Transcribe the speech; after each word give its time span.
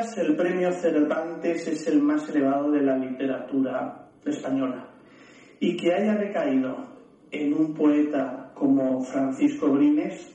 El 0.00 0.34
premio 0.34 0.72
Cervantes 0.72 1.68
es 1.68 1.86
el 1.88 2.00
más 2.00 2.26
elevado 2.30 2.70
de 2.70 2.80
la 2.80 2.96
literatura 2.96 4.08
española 4.24 4.88
y 5.58 5.76
que 5.76 5.92
haya 5.92 6.14
recaído 6.14 6.74
en 7.30 7.52
un 7.52 7.74
poeta 7.74 8.50
como 8.54 9.02
Francisco 9.02 9.68
Brines 9.68 10.34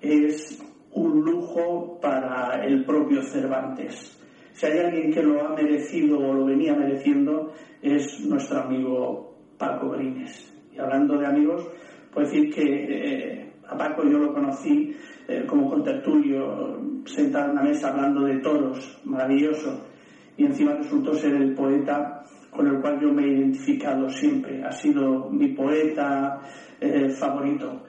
es 0.00 0.60
un 0.90 1.20
lujo 1.20 2.00
para 2.00 2.64
el 2.66 2.84
propio 2.84 3.22
Cervantes. 3.22 4.20
Si 4.54 4.66
hay 4.66 4.78
alguien 4.80 5.12
que 5.12 5.22
lo 5.22 5.40
ha 5.40 5.54
merecido 5.54 6.18
o 6.18 6.34
lo 6.34 6.44
venía 6.44 6.74
mereciendo 6.74 7.52
es 7.80 8.26
nuestro 8.26 8.62
amigo 8.62 9.36
Paco 9.56 9.90
Brines. 9.90 10.52
Y 10.74 10.80
hablando 10.80 11.16
de 11.16 11.26
amigos, 11.26 11.64
puedo 12.12 12.26
decir 12.26 12.52
que 12.52 12.62
eh, 12.64 13.45
a 13.68 13.76
Paco 13.76 14.04
yo 14.04 14.18
lo 14.18 14.32
conocí 14.32 14.96
eh, 15.28 15.44
como 15.46 15.70
contertulio, 15.70 16.80
sentado 17.04 17.46
en 17.46 17.50
una 17.52 17.62
mesa 17.62 17.88
hablando 17.88 18.24
de 18.24 18.38
toros, 18.38 19.00
maravilloso, 19.04 19.86
y 20.36 20.44
encima 20.44 20.74
resultó 20.74 21.14
ser 21.14 21.34
el 21.34 21.54
poeta 21.54 22.22
con 22.50 22.66
el 22.66 22.80
cual 22.80 23.00
yo 23.00 23.12
me 23.12 23.24
he 23.24 23.28
identificado 23.28 24.08
siempre. 24.08 24.62
Ha 24.62 24.72
sido 24.72 25.28
mi 25.30 25.48
poeta 25.48 26.40
eh, 26.80 27.08
favorito, 27.10 27.82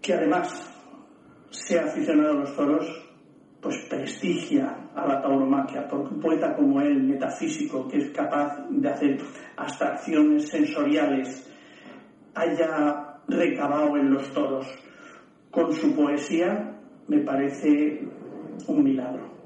que 0.00 0.14
además 0.14 0.68
sea 1.50 1.84
aficionado 1.84 2.30
a 2.30 2.40
los 2.40 2.56
toros, 2.56 3.08
pues 3.60 3.76
prestigia 3.88 4.90
a 4.94 5.06
la 5.06 5.20
tauromaquia, 5.20 5.86
porque 5.88 6.14
un 6.14 6.20
poeta 6.20 6.56
como 6.56 6.80
él, 6.80 7.02
metafísico, 7.02 7.86
que 7.86 7.98
es 7.98 8.10
capaz 8.10 8.66
de 8.68 8.88
hacer 8.88 9.18
abstracciones 9.56 10.48
sensoriales, 10.48 11.48
haya 12.34 13.11
recabado 13.28 13.96
en 13.96 14.12
los 14.12 14.32
toros 14.32 14.66
con 15.50 15.72
su 15.72 15.94
poesía, 15.94 16.78
me 17.08 17.18
parece 17.18 18.00
un 18.66 18.84
milagro. 18.84 19.41